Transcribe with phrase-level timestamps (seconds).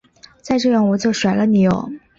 [0.41, 1.99] 再这样我就甩了你唷！